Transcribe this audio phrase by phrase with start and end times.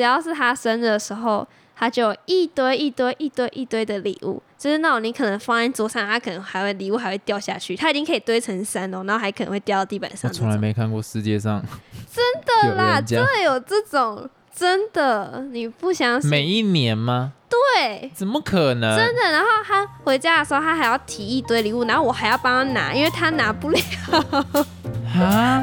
[0.00, 10.32] 只要是他生日的时候，他就有一堆一堆一堆一堆的礼物，就是那种你可能放在桌上，他可能还会礼物还会掉下去，他已经可以堆成山哦，然后还可能会掉到地板上我。
[10.34, 11.62] 从来没看过世界上
[12.10, 14.26] 真的啦，真的有这种，
[14.56, 16.30] 真的，你不相信？
[16.30, 17.34] 每一年吗？
[17.50, 18.96] 对，怎么可能？
[18.96, 19.30] 真的。
[19.30, 23.78] 然后他回家的时候，他还要提一堆礼物，然后我还要帮他拿，因为他拿不了。
[25.14, 25.62] 啊？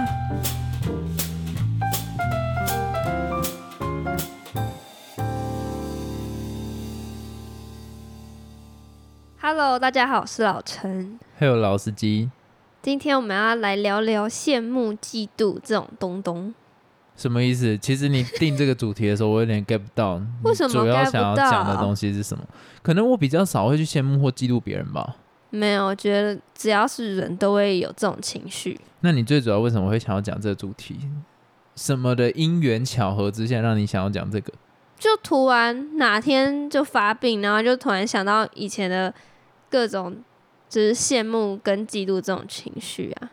[9.50, 11.18] Hello，大家好，我是老陈。
[11.40, 12.30] Hello，老司机，
[12.82, 16.54] 今天我们要来聊聊羡慕、嫉妒这种东东。
[17.16, 17.78] 什么意思？
[17.78, 20.22] 其实你定这个主题的时候，我有点 get 不到。
[20.44, 22.44] 为什么主要想要到讲的东西是什么？
[22.82, 25.16] 可能我比较少会去羡慕或嫉妒别人吧。
[25.52, 28.78] 没有，我觉得只要是人都会有这种情绪。
[29.00, 31.00] 那你最主要为什么会想要讲这个主题？
[31.74, 34.52] 什么的因缘巧合之下，让你想要讲这个？
[35.00, 39.14] 就突然哪天就发病，然后就突然想到以前的
[39.70, 40.18] 各种，
[40.70, 43.32] 就是羡慕跟嫉妒这种情绪啊。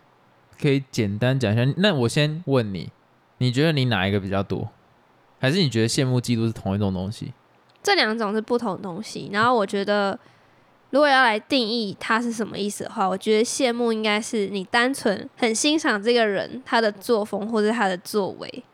[0.60, 1.74] 可以简单讲一下。
[1.78, 2.90] 那我先问你，
[3.38, 4.68] 你觉得你哪一个比较多？
[5.40, 7.32] 还是你觉得羡慕、嫉妒是同一种东西？
[7.82, 9.28] 这两种是不同的东西。
[9.32, 10.18] 然后我觉得，
[10.90, 18.64] 如果要来定义它是什么意思的话，我觉得羡慕应该是你单纯很欣赏这个人他的作风或者他的作为。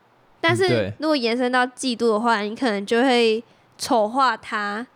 [0.40, 3.42] 但是如果延伸到嫉妒的话，你可能就会
[3.76, 4.86] 丑化他，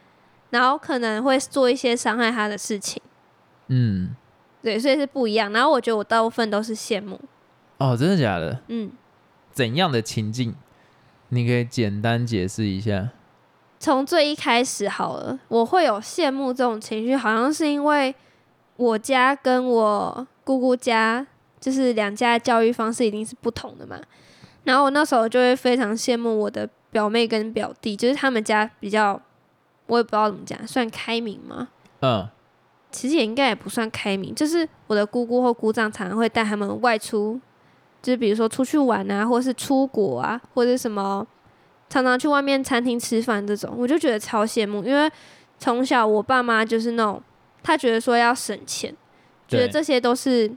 [0.55, 3.03] 然后可能会做一些伤害他的事情。
[3.67, 4.15] 嗯，
[4.63, 5.53] 对，所以是不一样。
[5.53, 7.21] 然后我觉得我大部分都是羡慕，
[7.79, 8.61] 哦，真的假的？
[8.69, 8.93] 嗯，
[9.53, 10.55] 怎样的情境？
[11.31, 13.09] 你可以简单解释一下。
[13.81, 18.15] 从最一开始好了，我会有羡慕这种情绪，好像是因为
[18.77, 21.27] 我家跟我姑姑家
[21.59, 23.99] 就是两家的教育方式一定是不同的嘛。
[24.63, 29.21] 然后我那时候就会非常羡慕我的表妹跟表弟，就是他们家比较，
[29.87, 31.69] 我也不知道怎么讲，算开明吗？
[32.01, 32.29] 嗯，
[32.91, 37.41] 其实也应该也不算开明，就是我的姑姑或姑丈常常会带他们外出，
[38.03, 41.27] 就是比如说出去玩啊，或是出国啊，或者什么
[41.89, 45.11] 常常去外面餐厅吃饭这种，我就觉得超羡慕，因为
[45.59, 47.23] 从小我爸妈就是那种
[47.63, 48.95] 他觉得说要省钱，
[49.47, 50.49] 觉得这些都是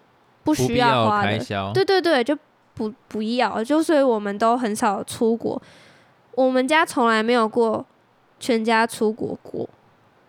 [0.43, 2.37] 不不需要花的，对对对，就
[2.73, 5.61] 不不要，就所以我们都很少出国，
[6.35, 7.85] 我们家从来没有过
[8.39, 9.69] 全家出国过。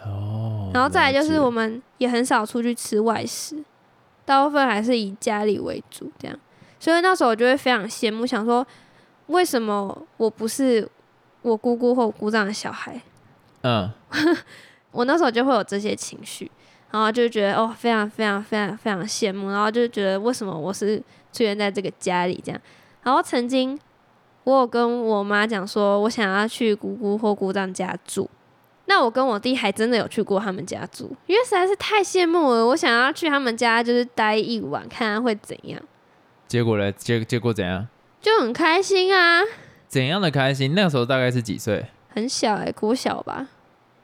[0.03, 3.63] 哦，然后再来就是我们也很少出去吃外食，
[4.25, 6.39] 大部分还是以家里为主这样。
[6.79, 8.65] 所以那时候我就会非常羡慕，想说
[9.27, 10.89] 为什么我不是
[11.43, 13.01] 我姑姑或我姑丈的小孩？
[13.63, 13.91] 嗯，
[14.93, 16.49] 我那时候就会有这些情绪，
[16.93, 20.97] 然后就觉得哦，非常非常非常非常羡慕，然后就觉得为什么我是
[21.33, 22.61] 出现在这个家里这样。
[23.03, 23.77] 然后曾经
[24.49, 28.31] 我有跟我妈讲说，我想要去姑姑或姑丈家住。
[28.87, 32.67] 那我跟我弟还真的有去过他们家住，因为实在是太羡慕了。
[32.69, 35.79] 我想要去他们家，就是待一晚，看看会怎样，
[36.47, 36.91] 结果呢？
[36.93, 37.87] 结结果怎样？
[38.23, 39.43] 就很开心啊。
[39.87, 40.73] 怎样的开心？
[40.75, 41.85] 那个时候大概是几岁？
[42.09, 43.49] 很小哎、国小吧，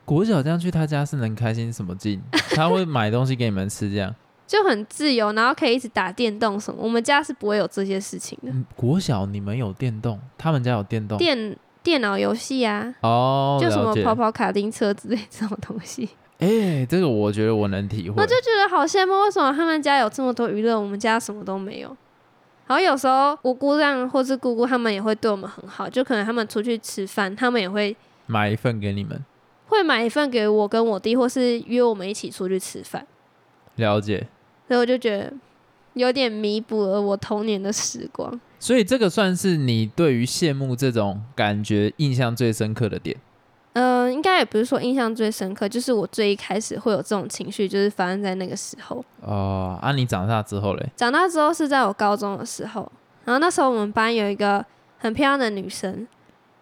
[0.05, 2.21] 国小这样去他家是能开心什么劲？
[2.51, 4.15] 他会买东西给你们吃，这样。
[4.47, 6.83] 就很自由，然后可以一直打电动什么。
[6.83, 11.17] 我们家是不会有这些事情的，嗯，国小你们有电动，他们家有电动。
[11.19, 18.23] 电电脑游戏啊，哦，就什么跑跑卡丁车之类这种东西，哎、这个我觉得我能体会。
[18.23, 21.89] 我就觉得好羡慕，为什么他们家有这么多娱乐，我们家什么都没有。
[22.67, 27.95] 然后有时候我姑丈或是姑姑他们也会对我们很好，就可能他们出去吃饭，他们也会
[28.27, 29.23] 买一份给你们，
[29.67, 33.07] 会买一份给我跟我弟，或是约我们一起出去吃饭。
[33.77, 34.27] 了解。
[34.69, 35.33] 所以我就觉得
[35.95, 38.41] 有点弥补了我童年的时光。
[38.59, 43.17] 所以这个算是你对于羡慕这种感觉印象最深刻的点。
[43.75, 49.05] 嗯、应该也不是说印象最深刻，就是我最一开始会有这种情绪，就是发生在那个时候。
[49.21, 50.89] 哦，啊，你长大之后嘞？
[50.95, 52.91] 长大之后是在我高中的时候，
[53.25, 54.65] 然后那时候我们班有一个
[54.99, 56.07] 很漂亮的女生，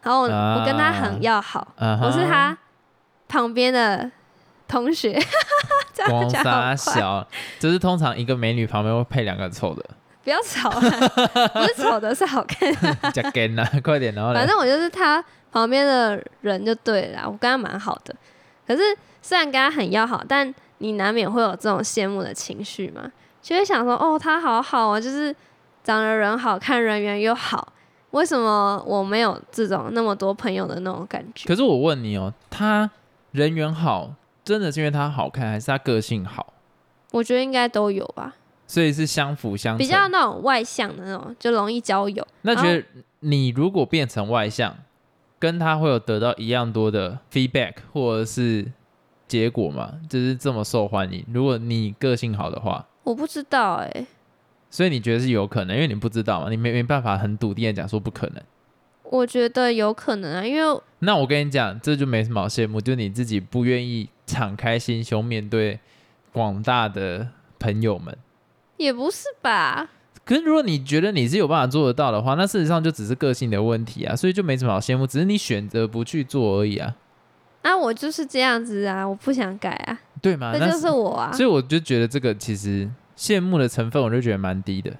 [0.02, 2.56] 然后我,、啊我跟她很要好，嗯我是她
[3.28, 4.10] 旁边的
[4.66, 5.20] 同学，
[6.08, 7.26] 光沙，小，
[7.58, 9.84] 就是通常一个美女旁边会配两个丑的，
[10.24, 12.72] 不要吵啊，不是丑的，是好看。
[13.12, 18.14] 加根啊，快点，然后反正我就是她旁边的人就对了，我跟她蛮好的。
[18.66, 18.82] 可是
[19.20, 23.10] 虽然跟她很要好，但你难免会有这种羡慕的情绪嘛，
[23.42, 25.34] 就会想说，哦，她好好啊，就是
[25.84, 27.72] 长得人好看，人缘又好，
[28.12, 31.46] 为什么我没有这种那么多朋友的那种感觉？
[31.46, 32.88] 可是我问你哦，她
[33.32, 34.10] 人缘好，
[34.44, 36.52] 真的是因为他好看，还是他个性好？
[37.12, 38.34] 我觉得应该都有吧，
[38.66, 39.78] 所以是相辅相成。
[39.78, 42.26] 比较那种外向的那种，就容易交友。
[42.42, 42.84] 那觉得
[43.20, 44.76] 你如果变成外向，
[45.38, 48.70] 跟他会有得到一样多的 feedback 或者是
[49.28, 49.94] 结果吗？
[50.08, 51.24] 就是这么受欢迎。
[51.32, 54.06] 如果你个性好的话，我不知道哎、
[54.70, 58.42] 所以你觉得是有可能，因为你不知道嘛，你没没办法很笃定的讲说不可能。
[59.04, 65.78] 我觉得有可能啊，因为那我跟你讲，这就没什么好羡慕，就你自己不愿意敞开心胸面对
[66.32, 68.16] 广大的朋友们。
[68.78, 69.90] 也不是吧，
[70.24, 76.96] 可是如果你觉得你是有办法做得到的话，那事实上就只是个性的问题啊，所以就没什么好羡慕，只是你选择不去做而已啊，
[77.62, 80.50] 啊，我就是这样子啊，我不想改啊，对吗？
[80.52, 81.30] 那这就是我啊。
[81.32, 84.90] 所以我就觉得这个其实羡慕的成分，我就觉得蛮低的。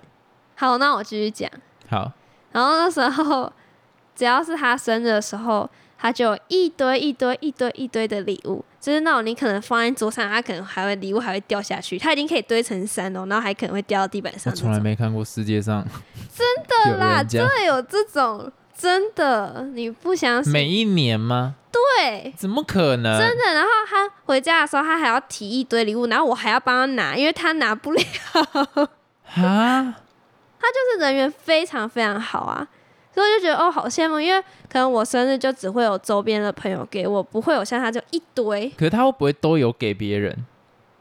[0.55, 1.51] 好，那我继续讲。
[1.89, 2.13] 好，
[2.53, 3.53] 然后那时候，
[4.15, 5.69] 只要是他生日的时候，
[6.03, 14.53] 他就有一堆一堆一堆一堆的礼物，就是那种你可能放在桌上，他可能还会礼物还会掉下去，他已经可以堆成山哦，然后还可能会掉到地板我上。
[14.53, 15.87] 从来没看过世界上
[16.35, 20.53] 真的啦，真的有这种，真的，你不相信？
[20.53, 21.55] 每一年吗？
[21.71, 23.17] 对，怎么可能？
[23.17, 23.55] 真的。
[23.55, 28.03] 然后他回家的时候，他还要提一堆礼物，然后我还要帮他拿，因为他拿不了。
[28.33, 29.95] 啊
[30.59, 30.69] 他？
[30.73, 32.67] 就是人缘非常非常好啊，
[33.15, 38.69] 所以我就觉得哦，好羡慕，因为可能我生日就只会有周边的朋友给我，不会有像他就一堆。
[38.71, 40.47] 可是他会不会都有给别人？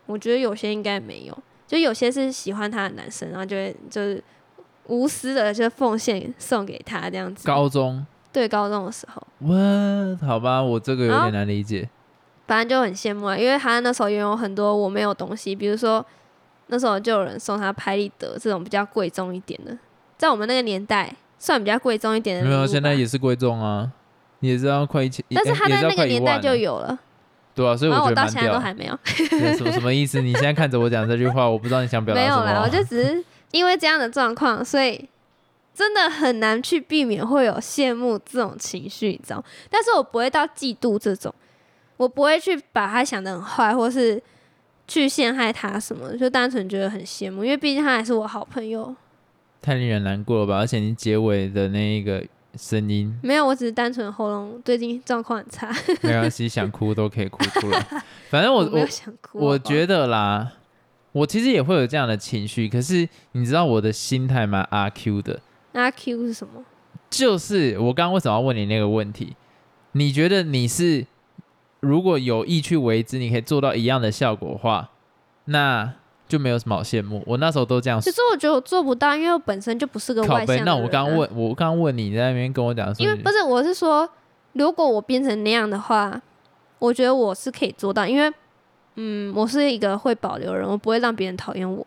[0.06, 4.22] 我觉得有些应该没有，就有些是喜欢他的男生，然后就会就是
[4.88, 7.48] 无私的就奉献送给他这样子。
[7.48, 8.06] 高中？
[8.34, 11.90] 对高中的时候，我好吧，我这个有点难理解。
[12.48, 16.06] 反正就很羡慕啊，因为他那时候拥有很多我没有东西，比如说
[16.68, 19.78] 那时候就有人送他拍立得这种比较贵重一点的，
[20.18, 22.48] 在我们那个年代算比较贵重一点的。
[22.48, 23.92] 没有，现在也是贵重啊，
[24.42, 26.96] 你也知道快一千，但是他在那个年代就有了，
[27.56, 28.34] 对啊，所以我到觉得蛮屌。
[28.34, 29.00] 现在都还没有。
[29.58, 30.22] 什么什么意思？
[30.22, 32.46] 你现在看着我讲这句话，我不知道你想表达什么。
[32.46, 35.10] 没有啦，我就只是因为这样的状况，所以
[35.74, 39.44] 真的很难去避免会有羡慕这种情绪，你知道？
[39.72, 41.34] 但是我不会到嫉妒这种，
[41.98, 44.22] 我不会去把他想的很坏，或是
[44.88, 48.96] 去陷害他什么，就单纯觉得很羡慕，因为毕竟他还是我好朋友。
[49.62, 50.58] 太令人难过了吧？
[50.58, 52.24] 而且你结尾的那一个
[52.56, 55.72] 声音，没有，我只是单纯喉咙最近状况很差，
[56.02, 57.80] 没关系，想哭都可以哭出来。
[58.30, 59.40] 反正我我想哭。
[59.40, 60.52] 我得觉得啦，
[61.12, 65.40] 我其实也会有这样的情绪，可是你知道我的心态蛮阿 Q 的，
[65.74, 66.64] 阿 Q 是什么？
[67.10, 69.36] 就是我刚刚为什么要问你那个问题？
[69.94, 71.06] 你觉得你是
[71.82, 74.90] 如果有意去为之，你可以做到一样的效果的话，
[75.46, 75.94] 那
[76.32, 77.22] 就没有什么好羡慕。
[77.28, 80.24] 我那时候都这样其实我觉得我做不到，因为我本身就不是个。
[80.24, 80.64] 外向。
[80.64, 84.08] 那我刚刚问，我刚刚问你，你在那边跟我讲因为不是，我是说，
[84.54, 86.22] 如果我变成那样的话，
[86.80, 88.34] 我觉得我是可以做到，因为，
[88.96, 91.86] 嗯，我是一个会保留人，我不会让别人讨厌我。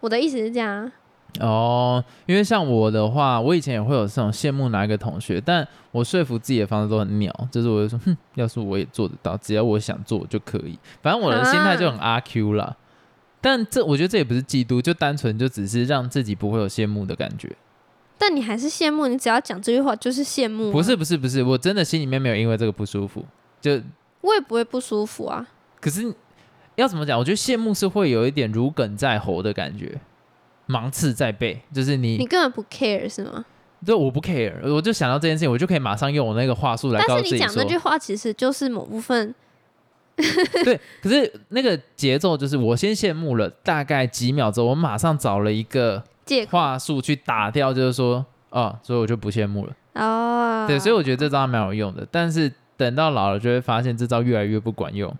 [0.00, 0.92] 我的意思是这样啊，
[1.40, 10.76] 哦，因为像我的话，我以前也会有这种羡慕哪一个同学，但我说服自己的方式都很鸟，就是我就说，哼，要是我也做得到，只要我想做就可以。
[11.02, 12.74] 反正我的心态就很阿 Q 啦。
[13.46, 17.48] 但这我觉得这也不是嫉妒，就单纯就只是让自己不会有羡慕的感觉。
[18.18, 23.24] 但你还是羡慕，你只要讲这句话就是羡慕、啊不是，不是不是，我真的心里面没有因为这个不舒服。
[23.60, 23.80] 就
[24.22, 25.46] 我也不会不舒服啊。
[25.80, 26.12] 可是
[26.74, 27.16] 要怎么讲？
[27.16, 29.96] 我觉得羡慕是会有一点如鲠在喉的感觉，
[30.66, 33.44] 芒刺在背，就是你你根本不 care 是吗？
[33.84, 39.32] 对我不 care，我就想到这件事情，我就可以马上用我那个话术来告诉自己说是你讲那，句话其实就是某部分，
[40.64, 40.80] 对。
[41.02, 49.72] 可是那个节奏就是我先羡慕了，大概几秒之后，我马上找了一个借话术去打掉，就是说，哦，所以我就不羡慕了。
[49.94, 50.66] 哦。
[50.66, 55.14] 对，所以我觉得这招还蛮有用的，但是等到老了就会发现这招越来越不管用。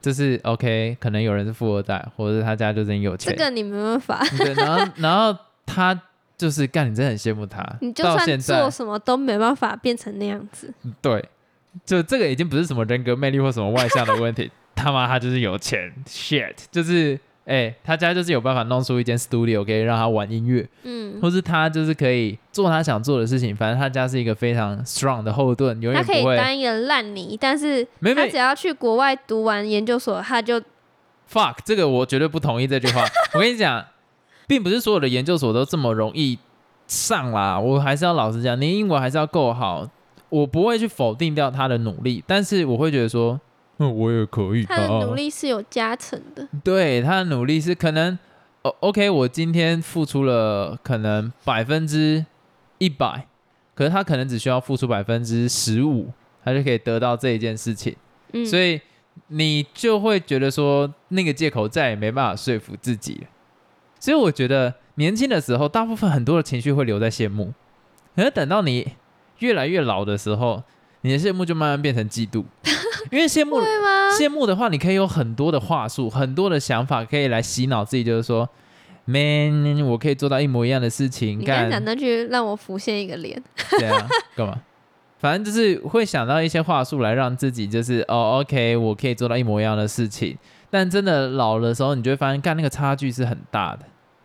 [0.00, 6.00] 就是 OK，可能有人是富二代，或者是他家就真有钱，这个你没办法，对，然后然后他
[6.36, 10.72] 就是干，你真的很羡慕他，你就到现在算做什么都没办法变成那样子。
[11.02, 11.28] 对，
[11.84, 30.60] 就这个已经不是什么人格魅力或什么外向的问题， 他妈他就是有钱，shit，就是哎、他家就是有办法弄出一间 studio 可以让他玩音乐，嗯，或是他就是可以做他想做的事情，反正他家是一个非常 strong 的后盾，永远他可以当一个烂泥，但是没没他只要去国外读完研究所，他就
[31.32, 33.02] fuck，这个我绝对不同意这句话。
[33.32, 33.82] 我跟你讲，
[34.46, 36.38] 并不是所有的研究所都这么容易
[36.86, 37.58] 上啦。
[37.58, 39.88] 我还是要老实讲，你英文还是要够好。
[40.30, 43.40] 我不会去否定掉他的努力，但是我会觉得说，
[43.78, 44.64] 嗯，我也可以。
[44.64, 46.46] 他的努力是有加成的。
[46.62, 48.18] 对他的努力是可能，
[48.62, 52.26] 哦，OK，我今天付出了可能百分之
[52.78, 53.26] 一百，
[53.74, 56.10] 可是他可能只需要付出百分之十五，
[56.44, 57.96] 他就可以得到这一件事情。
[58.32, 58.80] 嗯，所以
[59.28, 63.28] 你就会觉得说那个借口再也没办法说服自己了。
[64.00, 67.52] 所以我觉得年轻的时候，大部分很多的情绪会留在羡慕，
[68.14, 68.92] 可是等到你
[69.38, 70.62] 越来越老的时候，
[71.02, 72.44] 你的羡慕就慢慢变成嫉妒，
[73.10, 73.60] 因为羡慕？
[74.18, 78.48] 羡慕的话，你可以有很多的话术，很多的想法可以来洗脑自己，就是说
[79.04, 83.40] ，man，我可以做到一模一样的事情，你刚才干讲那句让我浮现一个脸，
[83.78, 84.60] 对啊，干嘛？
[85.18, 90.36] 反正就是会想到一些话术来让自己就是哦，OK，我可以做到一模一样的事情。
[90.70, 93.80] 但真的老的时候，你就会发现，干那个差距是很大的，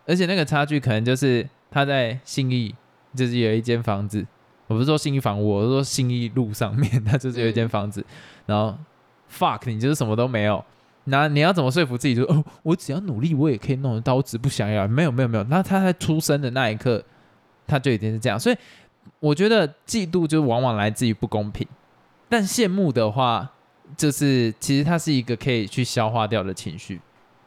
[0.06, 2.74] 而且那个差距可能就是他在信义，
[3.16, 4.24] 就是有一间房子，
[4.66, 8.04] 我不是说信义房屋，我是说信义路上面，它就是有一间房子，
[8.46, 8.76] 然后
[9.30, 10.64] fuck 你就是什么都没有，
[11.04, 17.02] 那你要怎么说服自己说哦， 我只要努力，我也可以弄得到，我只不想要，没有没有没有，那他在出生的那一刻，
[17.66, 18.56] 他就已经是这样，所以
[19.20, 21.66] 我觉得嫉妒就往往来自于不公平，
[22.28, 23.50] 但羡慕的话，
[23.96, 27.00] 就是其实它是一个可以去消化掉的情绪。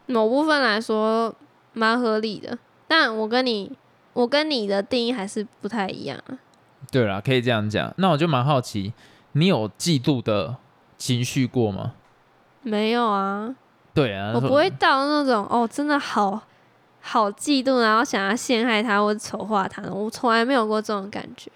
[0.06, 1.34] 某部分来说
[1.74, 2.58] 蛮合理的，
[2.88, 3.72] 但我跟你
[4.14, 6.38] 我跟你的定义还是不太一样啊。
[6.92, 7.94] 对啦，可以这样讲。
[7.98, 8.94] 那我就蛮好奇，
[9.34, 10.56] 你有嫉妒的
[10.98, 11.94] 情绪过吗？
[12.62, 13.56] 没有啊，
[13.94, 16.42] 对啊，我不会到那种哦，真的好
[17.02, 21.52] 好嫉妒，然后想要陷害他或者丑化他，我从来没有过这种感觉。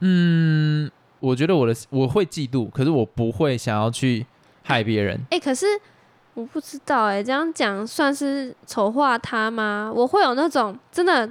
[0.00, 4.26] 嗯，我觉得我的我会嫉妒，可是我不会想要去
[4.62, 5.18] 害别人。
[5.30, 5.66] 哎、可是
[6.34, 9.90] 我不知道哎、这样讲算是丑化他吗？
[9.94, 11.30] 我会有那种真的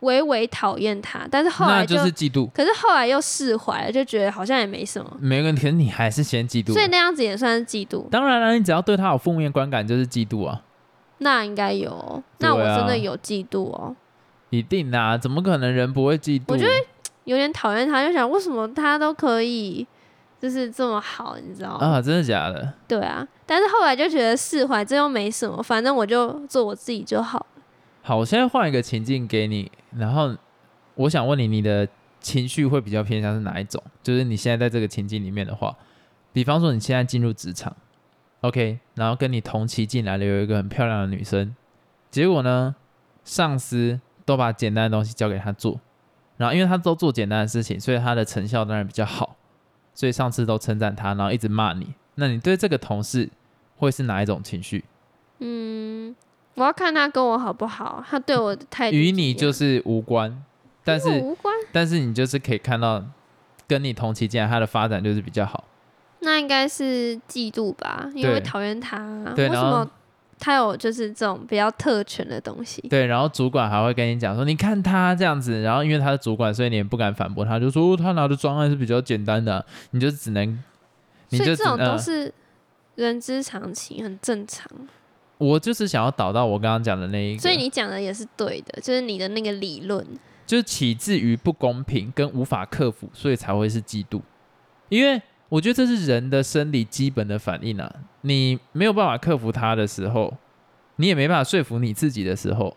[0.00, 2.48] 微微讨厌他，但是后来就，就是嫉妒。
[2.50, 6.72] 可是后来又释怀了，就觉得好像也没什么，没问题，可是你还是先嫉妒。
[6.72, 8.08] 所以那样子也算是嫉妒。
[8.08, 10.62] 当然了，你只要对他有负面观感，就是嫉妒啊，
[11.18, 13.96] 那应该有哦，那我真的有嫉妒哦，
[14.50, 16.44] 一定啊，怎么可能人不会嫉妒？
[16.48, 16.72] 我觉得
[17.24, 19.84] 有点讨厌他，就想为什么他都可以
[20.40, 21.84] 就是这么好，你知道吗？
[21.84, 22.72] 啊，真的假的？
[22.86, 27.44] 对啊，但是后来就觉得释怀，这又没什么，反正我就做我自己就好。
[28.08, 30.34] 好，我现在换一个情境给你，然后
[30.94, 31.86] 我想问你，你的
[32.20, 33.82] 情绪会比较偏向是哪一种？
[34.02, 35.76] 就是你现在在这个情境里面的话，
[36.32, 37.76] 比方说你现在进入职场
[38.40, 41.54] ，OK，然后跟你同期进来的有一个很漂亮的女生，
[42.10, 42.74] 结果呢，
[43.24, 45.78] 上司都把简单的东西交给她做，
[46.38, 49.36] 然后因为她都做简单的事情，所以她的成效当然比较好，
[49.92, 51.92] 所以上司都称赞她，然后一直骂你。
[52.14, 53.28] 那你对这个同事
[53.76, 54.86] 会是哪一种情绪？
[55.40, 56.16] 嗯，
[56.58, 60.42] 我要看他跟我好不好，他对我的态度与你就是无关，
[60.84, 63.02] 但是无关，但是你就是可以看到，
[63.66, 65.64] 跟你同期进来，他的发展就是比较好。
[66.20, 69.32] 那应该是嫉妒吧，因为讨厌他啊。
[69.36, 69.88] 对为什么
[70.40, 72.80] 他有就是这种比较特权的东西？
[72.88, 80.62] 对，然后主管还会跟你讲说，你看他这样子，然后因为他是主管，所以你也不敢反驳他，就说、哦、他拿的专案是比较简单的啊、你就只能，
[81.28, 82.34] 你就只所以这种都呃是
[82.96, 84.68] 人之常情，很正常。
[85.38, 90.06] 我就是想要导到我刚刚讲的那一个，所以你讲的也是对的，就是你的那个理论。
[90.46, 94.22] 就是起自于不公平跟无法克服，所以才会是嫉妒。
[94.88, 100.34] 因为我觉得这是人的生理基本的反应啊，你没有办法克服它的时候，
[100.96, 102.74] 你也没办法说服你自己的时候，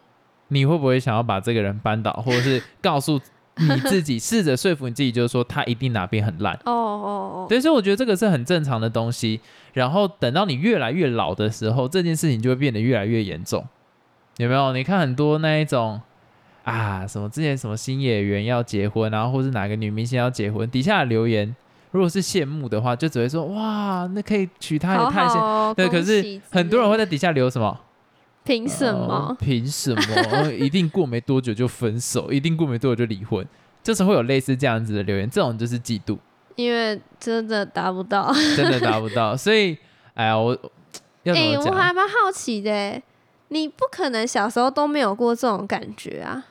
[0.49, 3.17] 你会不会想要把这个人扳倒，或者是告诉
[3.61, 6.53] 你自己，试着说服你自己，就是说他一定哪边很烂。
[6.65, 9.39] 哦哦哦，对，所以我觉得这个是很正常的东西。
[9.73, 13.65] 然后等到你越来越老的时候，这件事情就会变得越来越严重，
[14.37, 14.73] 有没有？
[14.73, 16.01] 你看很多那一种
[16.63, 21.55] 啊，什么之前什么新演员要结婚，然后或是哪个女明星要结婚，底下的留言
[21.91, 25.39] 如果是羡慕的话，就只会说哇，那可以娶她也太羡。
[25.39, 25.73] 好哦。
[25.75, 27.79] 对，可是很多人会在底下留什么？
[28.43, 29.37] 凭什呃么？
[29.39, 30.01] 凭什么？
[30.31, 33.45] 呃 一定过没多久就分手，一定过没多久就离婚，
[33.83, 36.17] 就是会有类似这样子的留言，这种就是嫉妒。
[36.55, 38.31] 因为真的达不到。
[38.55, 39.77] 真的达不到，所以，
[40.13, 40.57] 哎呀，我
[41.23, 41.57] 要哎？
[41.57, 43.01] 我还蛮好奇的欸，
[43.49, 46.45] 你不可能小时候都没有过这种感觉啊！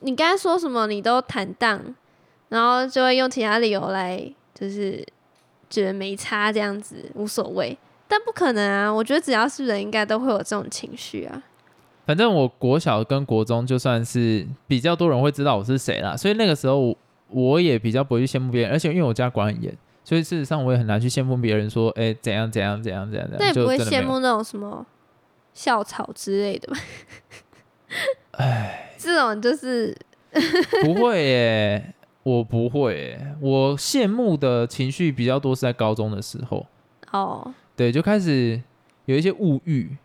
[0.00, 0.86] 你刚才说什么？
[0.86, 1.80] 你都坦荡，
[2.50, 4.22] 然后就会用其他理由来，
[4.54, 5.04] 就是
[5.70, 7.76] 觉得没差这样子，无所谓。
[8.12, 8.92] 但不可能啊！
[8.92, 11.42] 我觉得只要是人，应该都会有这种情绪啊。
[12.04, 16.96] 反正我国小跟国中就算是比较多人会知道我是谁啦，所以那个时候我
[17.28, 23.78] 我也比较不会去羡慕别人，而且因为我家管很严，所以事实上我也很难去羡慕别人说，哎、怎样怎样怎样怎样怎样，那你不会。
[23.78, 24.84] 羡慕那种什么
[25.54, 26.78] 校草之类的吗？
[28.36, 29.96] 哎， 这种就是
[30.82, 36.66] 不会耶，我不会耶，我羡慕的情绪比较多是在高中的时候，
[37.12, 38.60] 哦，对，就开始
[39.06, 39.96] 有一些物欲，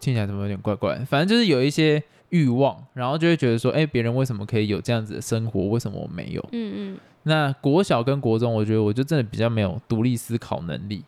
[0.00, 6.40] 听起来怎么有点怪怪的，反正就是有一些欲望，然后就会觉得说，哎、别人为什么可以有这样子的生活，为什么我没有？
[6.52, 11.04] 嗯嗯，那国小跟国中，我觉得我就真的比较没有独立思考能力，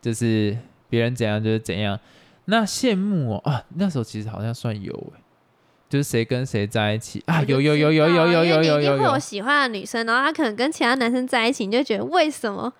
[0.00, 0.56] 就是
[0.88, 1.98] 别人怎样就是怎样。
[2.46, 5.20] 那羡慕哦啊，那时候其实好像算有诶，
[5.90, 12.72] 就是谁跟谁在一起啊，我就有有有有有有有因为你一定会有有有有，喜欢的女生，然后她可能跟其他男生在一起，你就觉得为什么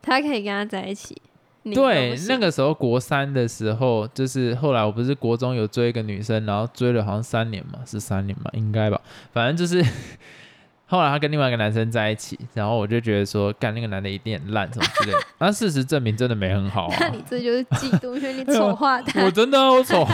[0.00, 1.20] 她可以跟他在一起。
[1.64, 9.00] 对那个时候国三的时候，就是后来我不是国中有追一个女生，然后追了好像三年嘛，是三年嘛，应该吧，
[9.32, 9.84] 反正就是
[10.86, 15.18] 后来她跟另外一个男生在一起，然后我就觉得说，干那个男的一定很烂什么之类的。
[15.38, 19.30] 那事实证明真的没很好那啊，你这就是嫉妒，因为你丑化他我。
[19.30, 20.06] 真的啊我丑。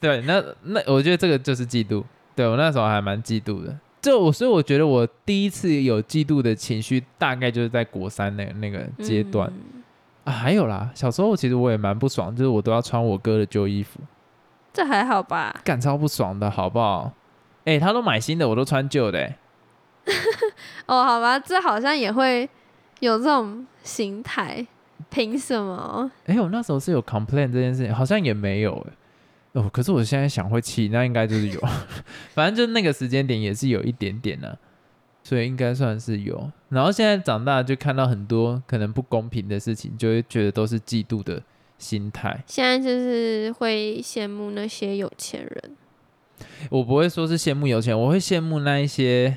[0.00, 2.02] 对，那那 我觉得这个就是嫉妒。
[2.34, 3.74] 对我那时候还蛮嫉妒的。
[4.00, 9.48] 就我，所以我觉得我第一次有嫉妒的情绪，大概就是在国三那那个阶段。
[9.48, 9.81] 嗯
[10.24, 14.00] 啊，还有啦，小时候其实我也蛮不爽，就是我都要穿我哥的旧衣服，
[14.72, 15.60] 这还好吧？
[15.64, 17.12] 干超不爽的，好不好？
[17.64, 19.36] 哎、他都买新的，我都穿旧的、欸，
[20.86, 22.48] 哦，好吧，这好像也会
[23.00, 24.66] 有这种心态，
[25.10, 26.10] 凭什么？
[26.26, 28.74] 哎、我那时候是有 complain 这件事情，好像也没有、
[29.52, 31.60] 欸，哦，可是我现在想会气，那应该就是有，
[32.34, 34.56] 反正就那个时间点也是有一点点呢、
[35.22, 36.50] 所以应该算是有。
[36.68, 41.42] 然后现在长大就看到很多可能不公平的事情，就会觉得都是嫉妒的
[41.78, 42.42] 心态。
[42.46, 45.76] 现在就是会羡慕那些有钱人。
[46.70, 49.36] 我不会说是羡慕有钱，我会羡慕那一些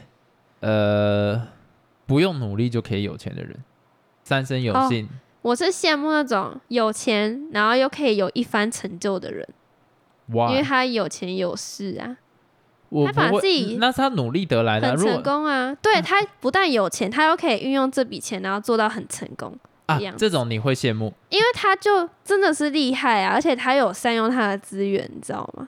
[0.61, 1.47] 呃
[2.07, 3.57] 不用努力就可以有钱的人，
[4.23, 5.07] 三生有哦幸。
[5.43, 9.47] 我是羡慕那种有钱，然后又可以有一番成就的人，
[10.29, 12.17] 哇、因为他有钱有势啊，他
[12.95, 15.75] 我不会把自己那是他努力得来的啊、很成功啊。
[15.81, 19.53] 对他不但有钱，他又可以运用这笔钱，然后做到很成功，
[19.87, 21.13] 啊这种你会羡慕。
[21.29, 25.67] 因为他就真的是厉害啊，而且他有善用他的资源，你知道吗？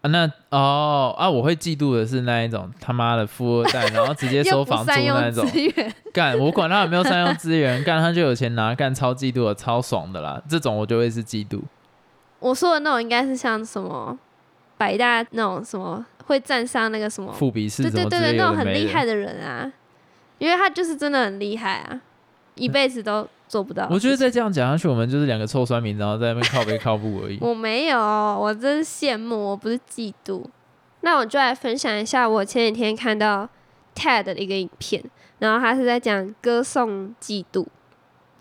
[0.00, 5.46] 啊，那哦啊，我会嫉妒的是那一种他妈的富二代，然后直接收房租那种，
[6.12, 11.60] 干我管他有没有善用资源，干他就有钱拿，干超嫉妒的，超爽的啦，这种我就会是嫉妒。
[12.38, 14.16] 我说的那种应该是像什么
[14.76, 19.72] 百大那种什么会站上那个什么，富比士对对对对，那种很厉害的人啊，
[20.38, 22.00] 因为他就是真的很厉害啊，
[22.54, 23.88] 一辈子都做不到。
[23.90, 27.38] 我觉得再这样讲下去，我们就是两个臭酸民，然后在那边靠背靠步而已。
[27.42, 30.44] 我没有，我真是羡慕，我不是嫉妒。
[31.02, 33.48] 那我就来分享一下我前几天看到
[33.94, 35.02] TED 的一个影片，
[35.38, 37.64] 然后他是在讲歌颂嫉妒，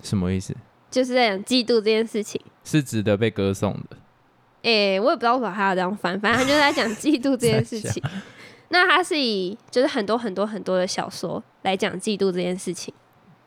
[0.01, 0.55] 什么意思？
[0.89, 2.41] 就是在讲嫉妒这件事情。
[2.63, 3.97] 是值得被歌颂的。
[4.65, 8.01] 诶、我也不知道为什么他要这样翻，反正他就是在讲嫉妒这件事 情。
[8.69, 12.93] 那他是以就是很多很多很多的小说来讲嫉妒这件事情。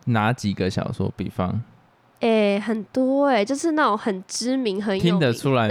[0.04, 1.12] 哪几个小说？
[1.16, 1.60] 比方
[2.20, 5.68] 诶、很多诶、就是那种很知名、很有听得出来，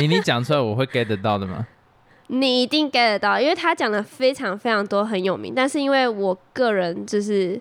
[0.00, 1.66] 你你讲出来我会 get 得到的吗？
[2.26, 7.60] 你一定 get 得到，因为他讲的非常非常多很有名，但是因为我个人就是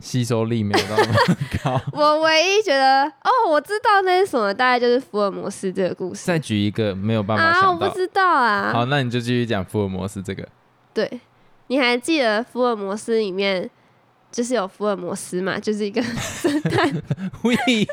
[0.00, 1.80] 吸收力没有到那么 高。
[1.92, 7.88] 我唯一觉得哦，我知道那是什么，大概就是福尔摩斯这个故事再举一个没有办法啊，我想到。
[7.88, 8.72] 不知道啊。
[8.72, 10.46] 好，那你就继续讲福尔摩斯这个。
[10.92, 11.20] 对，
[11.68, 13.68] 你还记得福尔摩斯里面
[14.32, 17.02] 就是有福尔摩斯嘛，就是一个侦探
[17.42, 17.86] 我以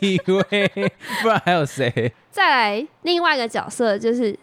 [0.52, 0.92] 为，
[1.22, 2.14] 不然还有谁？
[2.32, 4.38] 再来另外一个角色就是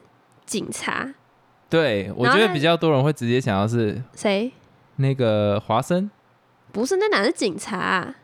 [0.44, 1.09] 警察，
[1.70, 4.53] 对，我觉得比较多人会直接想到是谁？
[4.96, 6.11] 那个华生
[6.74, 8.14] 不是，那哪是警察、啊？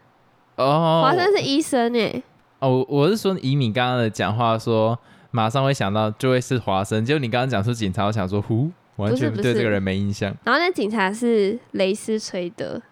[0.56, 1.02] 哦。
[1.04, 2.20] 华生是医生哎、
[2.58, 4.98] 哦，我是说以你刚刚的讲话说，
[5.30, 7.04] 马上会想到就会是华生。
[7.04, 10.36] 结果你刚刚讲出警察，我想说，呼，完全对这个人没印象。
[10.42, 12.82] 然后那警察是雷斯垂德，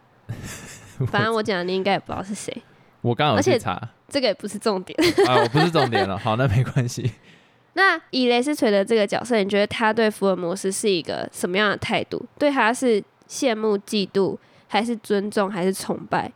[1.11, 2.63] 反正我讲的你应该也不知道是谁，
[3.01, 4.97] 我刚刚有去查这个也不是重点。
[5.27, 6.17] 啊，我不是重点了。
[6.23, 7.11] 好，那没关系。
[7.75, 12.25] 那以雷斯垂德这个角色，你觉得他对福尔摩斯是一个什么样的态度？
[12.39, 14.37] 对他是羡慕、嫉妒，
[14.69, 16.31] 还是尊重，还是崇拜？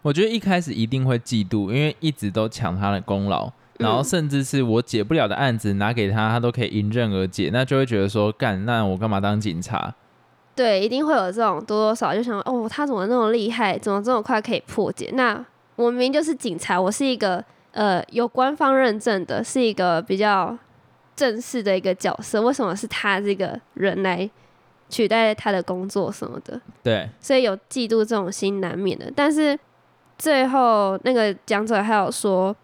[0.00, 9.94] 我觉得一开始一定会嫉妒，因为一直都抢他的功劳，然后嗯甚至是我解不了的案子拿给他，他都可以迎刃而解，那就会觉得说，干，那我干嘛当警察？
[10.54, 15.10] 对，一定会有这种多多少少就想哦，他怎么那么厉害，怎么这么快可以破解？
[15.14, 15.44] 那
[15.76, 20.56] 我明明就是警察，我是一个呃有官方认证的，是一个比较
[21.16, 24.30] 正式的一个角色，为什么是他这个人来
[24.94, 26.60] 取代他的工作什么的？
[26.84, 29.12] 对，所以有嫉妒这种心难免的。
[29.16, 29.58] 但是
[30.16, 32.54] 最后那个讲者还有说，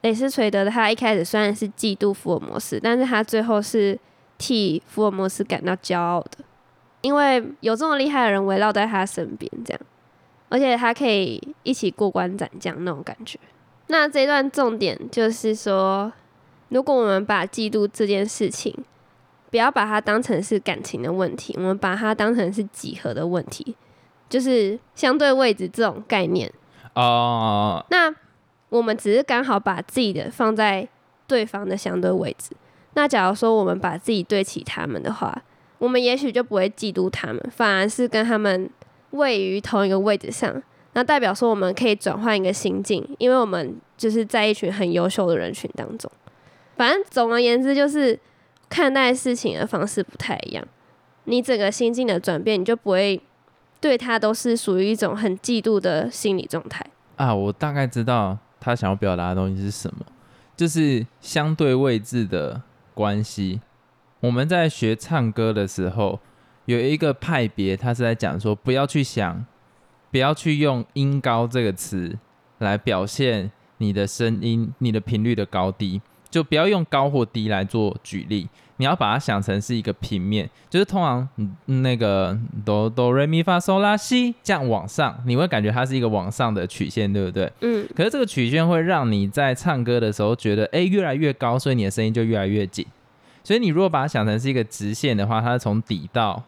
[0.00, 3.98] 雷斯垂德他一开始虽然是嫉妒福尔摩斯，但是他最后是
[4.38, 6.38] 替福尔摩斯感到骄傲的，
[7.02, 9.80] 因为有这么厉害的人围绕在他身边，这样，
[10.48, 13.38] 而且他可以一起过关斩将那种感觉。
[13.88, 16.10] 那这一段重点就是说，
[16.70, 18.74] 如果我们把嫉妒这件事情，
[19.54, 23.76] 不要把它当成是感情的问题，我们把它当成是几何的问题，
[24.28, 26.52] 就是相对位置这种概念。
[26.94, 28.12] 哦，那
[28.68, 30.88] 我们只是刚好把自己的放在
[31.28, 32.50] 对方的相对位置。
[32.94, 35.40] 那假如说我们把自己对齐他们的话，
[35.78, 38.68] 我们也许就不会嫉妒他们，反而是跟他们
[39.10, 40.60] 位于同一个位置上，
[40.94, 46.10] 那代表说我们可以转换一个心境，因为我们就是在一群很优秀的人群当中。
[46.76, 48.18] 反正总而言之，就是
[48.74, 50.66] 看待事情的方式不太一样，
[51.26, 53.22] 你整个心境的转变，你就不会
[53.80, 56.84] 对他都是属于一种很嫉妒的心理状态。
[57.14, 60.04] 啊，我大概知道他想要表达的东西是什么，
[60.56, 62.60] 就是相对位置的
[62.94, 63.60] 关系。
[64.18, 66.18] 我们在学唱歌的时候，
[66.64, 69.46] 有一个派别，他是在讲说，不要去想。
[70.10, 72.16] 不要去用音高这个词
[72.58, 78.48] 来表现你的声音、你的频率的高低，就不要用高或低来做举例。
[78.76, 81.28] 你要把它想成是一个平面，就是通常
[81.66, 87.52] 那个哆哆瑞咪发嗦拉西这样往上，你会感觉它是一个往上的曲线，对不对？
[87.60, 87.86] 嗯。
[87.94, 92.86] 可是这个曲线会让你在唱歌的时候觉得，哎，越来越高，所以你的声音就越来越紧。
[93.42, 96.42] 所以你如果把它想成是一个直线的话，它是从底到。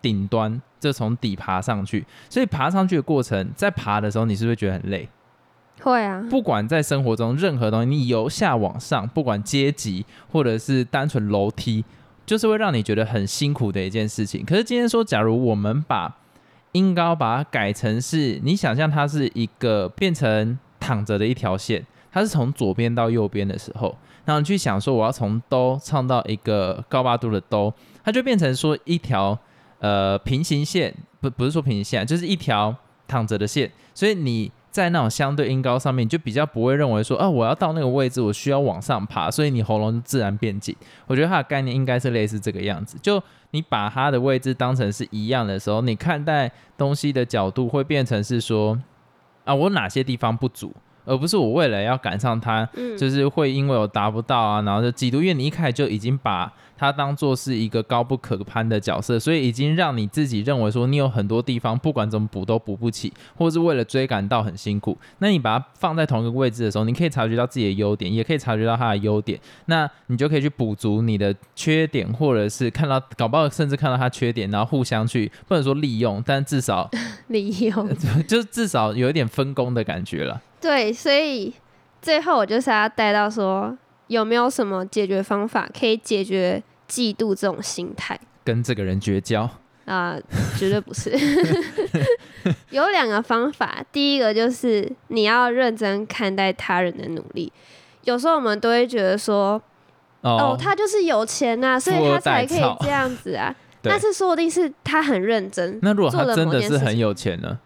[0.00, 5.08] 顶端就从底爬上去，所以爬上去的过程，在爬的时候，你是不是觉得很累？
[5.80, 6.24] 会啊。
[6.30, 11.84] 不管在生活中任何东西，你由下往上，不管阶级或者是单纯楼梯，
[12.26, 14.44] 就是会让你觉得很辛苦的一件事情。
[14.44, 16.16] 可是今天说，假如我们把
[16.72, 27.72] 音高把它改成是，你想象它是一个变成躺着的一条线，它是从左边到右边的时候，然后你去想说，我要从哆唱到一个高八度的哆，
[28.04, 29.38] 它就变成说一条。
[29.84, 32.72] 呃，平行线不不是说平行线，就是一条
[33.08, 40.74] 躺着的线，所以你在那种相对音高上面，就比较不会认为说，啊，我要到那个位置，我需要往上爬，所以你喉咙自然变紧。
[41.06, 48.80] 我觉得它的概念应该是类似这个样子，就你把它的位置当成是一样的时候，你看待东西的角度会变成是说，
[49.44, 50.74] 啊，我哪些地方不足。
[51.04, 55.16] 而不是我为了要赶上他，就是会因为我达不到啊，然后就嫉妒。
[55.16, 64.96] 因为你一开始就已经把他当做是一个高不可攀的角色，所以已经让你自己认为说你有很多地方不管怎么补都补不起，或是为了追赶到很辛苦。
[65.18, 76.90] 那你把它放在同一个位置的时候，你可以察觉到自己的优点，也可以察觉到他的优点，那你就可以去补足你的缺点，或者是看到搞不好甚至看到他缺点，然后互相去不能说利用，但至少
[77.28, 77.88] 利用，
[78.26, 80.40] 就至少有一点分工的感觉了。
[80.62, 81.52] 对，所以
[82.00, 88.18] 最后我就是要带到说，有没有什么解决方法可以解决嫉妒这种心态？
[88.44, 89.50] 跟这个人绝交
[89.86, 90.16] 啊？
[90.56, 91.10] 绝对不是。
[92.70, 97.52] 有两个方法，第一个就是你要认真看待他人的努力。
[98.04, 99.60] 有时候我们都会觉得说，
[100.20, 103.54] 哦，他就是有钱呐，所以他才可以这样子啊。
[103.82, 105.80] 但是说不定是他很认真。
[105.82, 107.58] 那如果他真的是很有钱呢？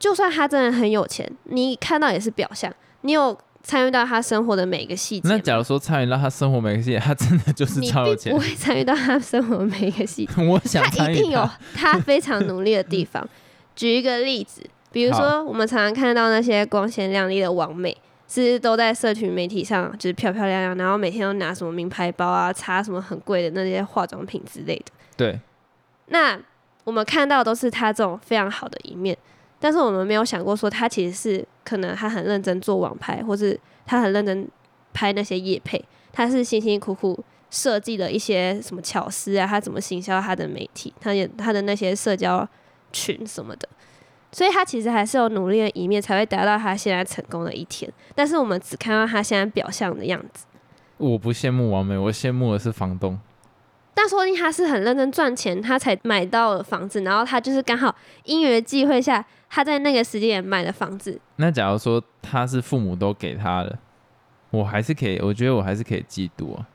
[0.00, 2.72] 就算他真的很有钱，你看到也是表象。
[3.02, 5.28] 你有参与到他生活的每一个细节。
[5.28, 8.32] 那假如说参与到他生活每个细节，他真的就是超有钱。
[8.32, 10.32] 不会参与到他生活每一个细节。
[10.42, 13.26] 我想他一定有他非常努力的地方。
[13.76, 17.94] 举一个例子，比如说我们常常看到那些光鲜亮丽的网美，
[18.26, 24.92] 是都在社群媒体上就是漂漂亮亮，然后每天都拿什么名牌包啊，擦什么很贵的那些化妆品之类的。
[25.16, 25.38] 对。
[26.06, 26.40] 那
[26.84, 29.16] 我们看到都是他这种非常好的一面。
[29.60, 34.48] 但是我们没有想过，说他其实是可能他很认真做网拍，或是他很认真
[34.92, 42.48] 拍那些夜配，他是辛辛苦苦设计的一些什么巧思啊，他怎么行销他的媒体，他也他的那些社交
[42.90, 43.68] 群什么的，
[44.32, 47.92] 所以他其实还是有努力的一面，才会达到他现在成功的一天。
[48.14, 50.46] 但是我们只看到他现在表象的样子。
[50.96, 53.18] 我不羡慕王美，我羡慕的是房东。
[54.00, 59.22] 但说不定他是很认真赚钱，他才买到了房子，然后他就是刚好因缘际会下。
[59.52, 61.20] 他在那个时间也买了房子。
[61.36, 63.78] 那假如说他是父母都给他的，
[64.50, 66.66] 我还是可以，我觉得我还是可以嫉妒啊。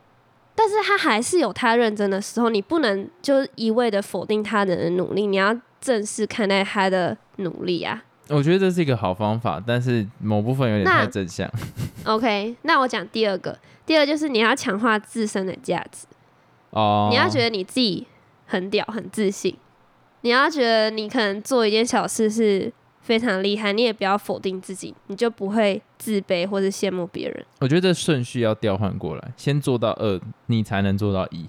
[0.53, 8.03] 但是他还是有他认真的时候，你不能就一味的否定他人的努力，你要正视看待他的努力啊。
[8.27, 11.49] 我觉得这是一个好方法，但是某部分有点太正向。
[12.03, 16.05] OK，那我讲第二个，第二就是你要强化自身的价值
[16.75, 18.05] 哦，你要觉得你自己
[18.45, 19.55] 很屌、很自信。
[20.21, 27.45] 你要觉得你可能做一件小事是非常厉害，你也不要否定自己，你就不会自卑或者羡慕别人。
[27.59, 31.47] 我觉得顺序要调换过来，先做到二，你才能做到一。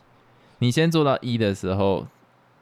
[0.59, 2.07] 你先做到一的时候，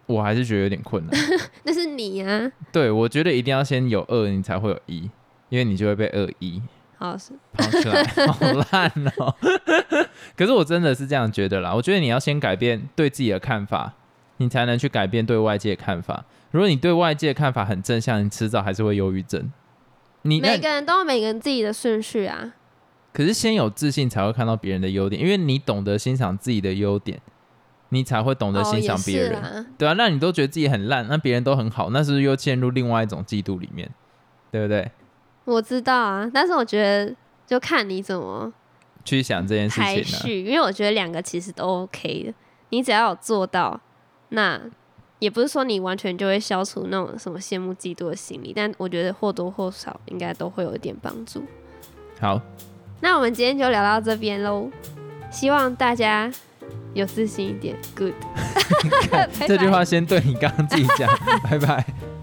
[0.07, 1.20] 我还是觉得有点困难。
[1.64, 2.50] 那是你呀。
[2.72, 5.11] 对，我觉得一定要先有二，你才会有一，
[5.48, 6.62] 因为你就会被二一。
[6.96, 8.38] 好是跑出来，好
[8.72, 9.35] 烂哦。
[10.37, 11.74] 可是我真的是这样觉得啦。
[11.74, 13.94] 我觉得你要先改变对自己的看法。
[14.38, 16.24] 你才能去改变对外界的看法。
[16.50, 19.52] 如果你对外界的看法很正向，你迟早还是会忧郁症。
[20.22, 22.52] 你每个人都有每个人自己的顺序啊。
[23.12, 27.20] 可是先有自信才会看到别人的优点，因为你懂得欣赏自己的优点，
[27.90, 29.66] 你才会懂得欣赏别人。
[29.78, 33.88] 对啊，那你都觉得自己很烂，那别人都很好，那是不是又陷入另外一种嫉妒里面？
[34.50, 34.90] 对不对？
[35.44, 37.14] 我知道啊，但是我觉得
[37.46, 38.52] 就看你怎么
[39.04, 42.35] 去想这件事排情呢、序，因为我觉得两个其实都 OK 的，
[42.70, 43.78] 你只要有做到，
[44.30, 44.61] 那
[45.18, 51.42] 也不是说你完全就会消除那种什么羡慕嫉妒的心理，但我觉得或多或少应该都会有一点帮助。
[52.20, 52.40] 好，
[53.00, 54.70] 那我们今天就聊到这边喽，
[55.30, 56.33] 希望大家
[56.94, 58.14] 有自信一点，Good。
[59.12, 61.07] 拜拜这句话先对你刚刚自己讲，
[61.44, 62.13] 拜拜。